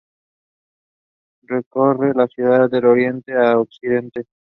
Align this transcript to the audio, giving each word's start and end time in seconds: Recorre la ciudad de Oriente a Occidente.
Recorre 1.43 2.15
la 2.15 2.25
ciudad 2.25 2.67
de 2.71 2.79
Oriente 2.79 3.37
a 3.37 3.59
Occidente. 3.59 4.25